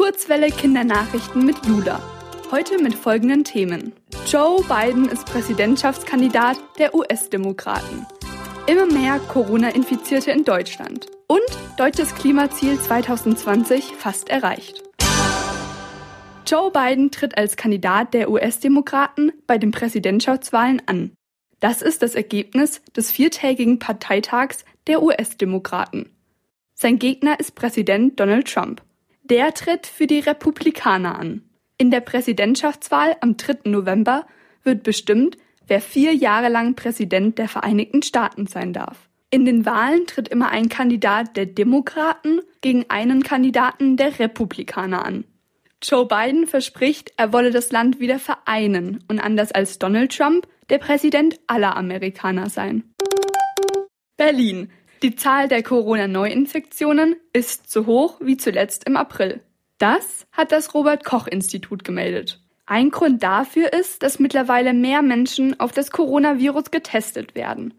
[0.00, 2.00] Kurzwelle Kindernachrichten mit Jula.
[2.50, 3.92] Heute mit folgenden Themen.
[4.26, 8.06] Joe Biden ist Präsidentschaftskandidat der US-Demokraten.
[8.66, 11.06] Immer mehr Corona-Infizierte in Deutschland.
[11.26, 11.44] Und
[11.76, 14.82] deutsches Klimaziel 2020 fast erreicht.
[16.46, 21.12] Joe Biden tritt als Kandidat der US-Demokraten bei den Präsidentschaftswahlen an.
[21.60, 26.08] Das ist das Ergebnis des viertägigen Parteitags der US-Demokraten.
[26.72, 28.80] Sein Gegner ist Präsident Donald Trump.
[29.30, 31.42] Der tritt für die Republikaner an.
[31.78, 33.70] In der Präsidentschaftswahl am 3.
[33.70, 34.26] November
[34.64, 35.38] wird bestimmt,
[35.68, 39.08] wer vier Jahre lang Präsident der Vereinigten Staaten sein darf.
[39.30, 45.22] In den Wahlen tritt immer ein Kandidat der Demokraten gegen einen Kandidaten der Republikaner an.
[45.80, 50.78] Joe Biden verspricht, er wolle das Land wieder vereinen und anders als Donald Trump der
[50.78, 52.82] Präsident aller Amerikaner sein.
[54.16, 54.70] Berlin.
[55.02, 59.40] Die Zahl der Corona-Neuinfektionen ist so hoch wie zuletzt im April.
[59.78, 62.42] Das hat das Robert Koch Institut gemeldet.
[62.66, 67.72] Ein Grund dafür ist, dass mittlerweile mehr Menschen auf das Coronavirus getestet werden.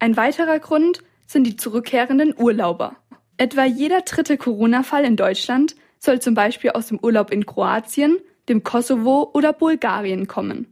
[0.00, 2.96] Ein weiterer Grund sind die zurückkehrenden Urlauber.
[3.38, 8.18] Etwa jeder dritte Corona-Fall in Deutschland soll zum Beispiel aus dem Urlaub in Kroatien,
[8.50, 10.66] dem Kosovo oder Bulgarien kommen.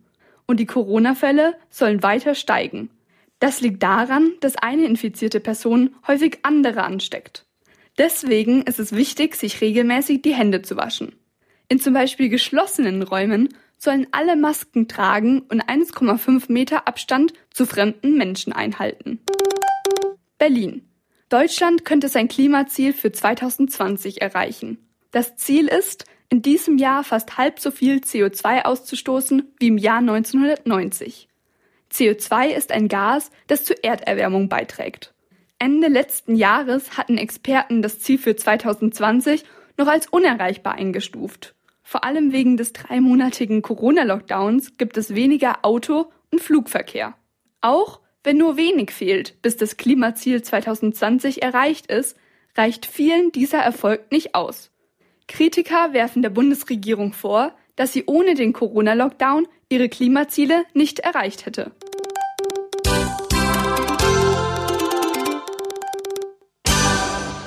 [0.46, 2.90] Und die Corona-Fälle sollen weiter steigen.
[3.44, 7.44] Das liegt daran, dass eine infizierte Person häufig andere ansteckt.
[7.98, 11.14] Deswegen ist es wichtig, sich regelmäßig die Hände zu waschen.
[11.68, 18.16] In zum Beispiel geschlossenen Räumen sollen alle Masken tragen und 1,5 Meter Abstand zu fremden
[18.16, 19.20] Menschen einhalten.
[20.38, 20.88] Berlin.
[21.28, 24.78] Deutschland könnte sein Klimaziel für 2020 erreichen.
[25.10, 29.98] Das Ziel ist, in diesem Jahr fast halb so viel CO2 auszustoßen wie im Jahr
[29.98, 31.28] 1990.
[31.94, 35.14] CO2 ist ein Gas, das zur Erderwärmung beiträgt.
[35.60, 39.44] Ende letzten Jahres hatten Experten das Ziel für 2020
[39.78, 41.54] noch als unerreichbar eingestuft.
[41.82, 47.14] Vor allem wegen des dreimonatigen Corona-Lockdowns gibt es weniger Auto- und Flugverkehr.
[47.60, 52.16] Auch wenn nur wenig fehlt, bis das Klimaziel 2020 erreicht ist,
[52.56, 54.70] reicht vielen dieser Erfolg nicht aus.
[55.28, 61.72] Kritiker werfen der Bundesregierung vor, dass sie ohne den Corona-Lockdown ihre Klimaziele nicht erreicht hätte.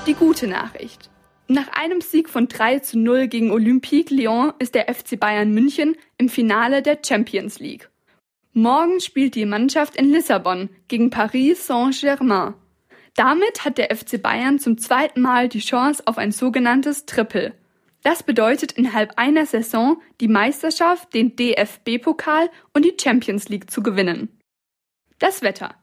[0.06, 1.10] Die gute Nachricht.
[1.48, 5.96] Nach einem Sieg von 3 zu 0 gegen Olympique Lyon ist der FC Bayern München
[6.18, 7.88] im Finale der Champions League.
[8.52, 12.54] Morgen spielt die Mannschaft in Lissabon gegen Paris Saint-Germain.
[13.14, 17.54] Damit hat der FC Bayern zum zweiten Mal die Chance auf ein sogenanntes Triple.
[18.02, 24.38] Das bedeutet innerhalb einer Saison die Meisterschaft, den DFB-Pokal und die Champions League zu gewinnen.
[25.18, 25.74] Das Wetter.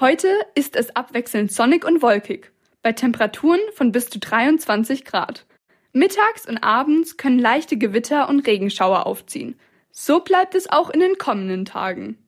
[0.00, 2.52] Heute ist es abwechselnd sonnig und wolkig,
[2.82, 5.46] bei Temperaturen von bis zu 23 Grad.
[5.92, 9.58] Mittags und abends können leichte Gewitter und Regenschauer aufziehen.
[9.90, 12.18] So bleibt es auch in den kommenden Tagen.